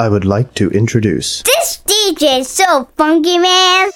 [0.00, 1.42] I would like to introduce.
[1.42, 3.90] This DJ is so funky, man.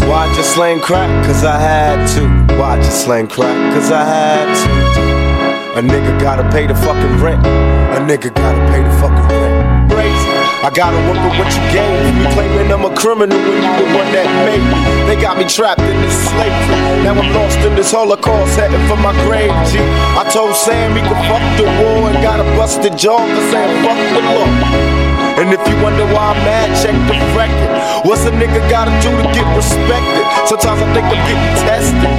[0.00, 1.08] Why I just slang crack?
[1.24, 2.54] Cause I had to.
[2.58, 3.56] Why I just slang crack?
[3.72, 5.78] Cause I had to.
[5.78, 7.46] A nigga gotta pay the fucking rent.
[7.46, 9.90] A nigga gotta pay the fucking rent.
[9.90, 10.28] Crazy.
[10.60, 12.30] I gotta work with what you gave me.
[12.34, 15.01] Claiming I'm a criminal when you the one that made me.
[15.12, 17.04] They got me trapped in this slavery.
[17.04, 19.76] Now I'm lost in this holocaust, heading for my grave, G.
[20.16, 23.76] I told Sam he could fuck the war and got a busted jaw for saying
[23.84, 24.48] fuck the law.
[25.36, 28.08] And if you wonder why I'm mad, check the record.
[28.08, 30.24] What's a nigga gotta do to get respected?
[30.48, 32.11] Sometimes I think I'm getting tested.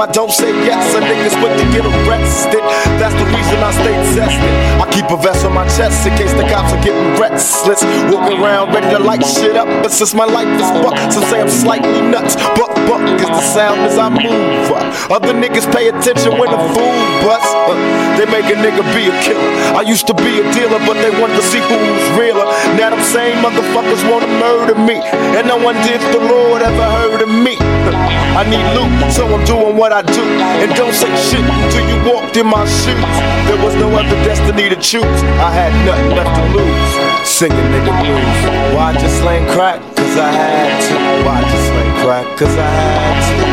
[0.00, 2.64] I don't say yes, a nigga's quick to get arrested.
[2.96, 4.52] That's the reason I stay tested.
[4.80, 7.84] I keep a vest on my chest in case the cops are getting restless.
[8.08, 9.68] Walking around ready to light shit up.
[9.84, 12.32] But since my life is fucked, some say I'm slightly nuts.
[12.56, 14.72] Buck, buck is the sound as I move.
[15.12, 17.52] Other niggas pay attention when a fool busts.
[17.68, 17.76] Uh,
[18.16, 19.52] they make a nigga be a killer.
[19.76, 22.48] I used to be a dealer, but they want to see who's realer.
[22.80, 24.96] Now them same motherfuckers wanna murder me.
[25.36, 27.60] And no one did the Lord ever heard of me.
[27.92, 30.24] I need loot, so I'm doing what I do.
[30.62, 33.14] And don't say shit until you walked in my shoes.
[33.46, 35.20] There was no other destiny to choose.
[35.40, 36.92] I had nothing left to lose.
[37.26, 38.40] Singing nigga blues.
[38.74, 39.80] Why just slang crack?
[39.96, 40.94] Cause I had to.
[41.26, 42.26] Why just slang crack?
[42.38, 43.50] Cause I had to.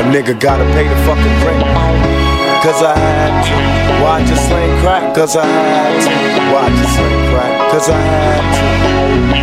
[0.00, 1.64] A nigga gotta pay the fucking rent.
[2.62, 3.56] Cause I had to.
[4.02, 5.14] Why just slang crack?
[5.14, 6.10] Cause I had to.
[6.52, 7.70] Why just slang crack?
[7.70, 8.66] Cause I had to.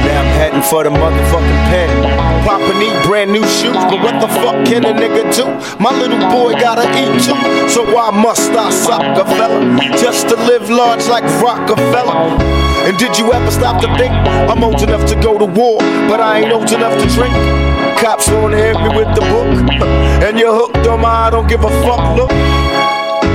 [0.04, 2.13] Now I'm heading for the motherfucking pen.
[2.44, 5.46] Papa need brand new shoes, but what the fuck can a nigga do?
[5.82, 9.60] My little boy gotta eat too, so why must I suck a fella?
[9.98, 12.36] Just to live large like Rockefeller.
[12.86, 14.12] And did you ever stop to think
[14.52, 17.34] I'm old enough to go to war, but I ain't old enough to drink?
[17.98, 19.48] Cops wanna hit me with the book,
[20.28, 22.63] and you're hooked on my I don't give a fuck look.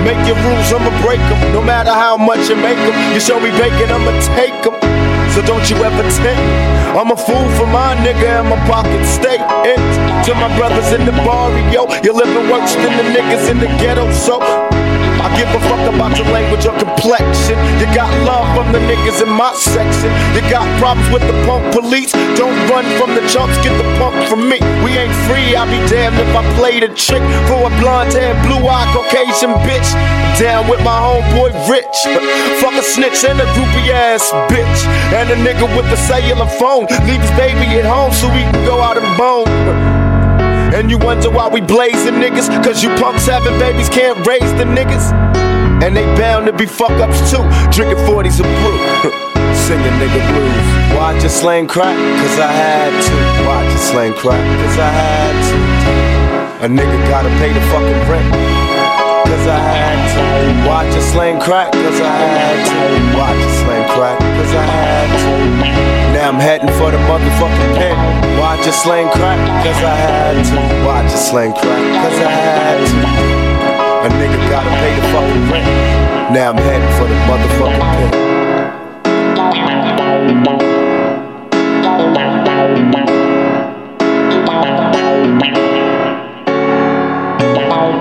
[0.09, 1.53] Make your rules, I'ma break them.
[1.53, 4.73] No matter how much you make them, you show me bacon, I'ma take them.
[5.37, 6.41] So don't you ever think
[6.97, 10.01] I'm a fool for my nigga and my pocket stay empty.
[10.25, 14.11] To my brothers in the barrio, you're living worse than the niggas in the ghetto.
[14.13, 14.41] So
[15.19, 17.59] I give a fuck about your language or complexion.
[17.83, 20.11] You got love from the niggas in my section.
[20.35, 22.13] You got problems with the punk police.
[22.39, 24.63] Don't run from the chumps, get the punk from me.
[24.87, 28.35] We ain't free, I'll be damned if I play the trick for a blonde hair,
[28.47, 29.91] blue eyed Caucasian bitch.
[30.39, 31.99] Down with my homeboy Rich.
[32.63, 34.81] Fuck a snitch and a groupie ass bitch.
[35.19, 36.87] And a nigga with a cellular phone.
[37.11, 39.97] Leave his baby at home so we can go out and bone.
[40.75, 42.49] And you wonder why we blazing niggas?
[42.63, 45.13] Cause you punks having babies can't raise the niggas.
[45.83, 47.43] And they bound to be fuck ups too.
[47.73, 48.79] Drinking 40s of brew.
[49.67, 50.97] Singing nigga blues.
[50.97, 51.97] Watch just slang crack?
[51.97, 53.47] Cause I had to.
[53.47, 54.45] Watch just slang crack?
[54.61, 56.67] Cause I had to.
[56.67, 58.35] A nigga gotta pay the fucking rent.
[59.27, 60.71] Cause I had to.
[60.71, 61.73] I just slang crack?
[61.73, 62.98] Cause I had to.
[66.39, 67.99] I'm heading for the motherfucking pen.
[68.39, 69.43] Why I just slang crack?
[69.67, 70.87] Cause I had to.
[70.87, 71.65] Why I just slang crack?
[71.67, 74.07] Cause I had to.
[74.07, 75.67] A nigga gotta pay the fucking rent.
[76.33, 78.48] Now I'm heading for the motherfucking pen.